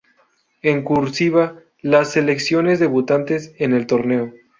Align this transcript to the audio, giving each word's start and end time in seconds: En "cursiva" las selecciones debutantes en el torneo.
En 0.63 0.81
"cursiva" 0.81 1.59
las 1.81 2.13
selecciones 2.13 2.79
debutantes 2.79 3.53
en 3.59 3.73
el 3.75 3.85
torneo. 3.85 4.33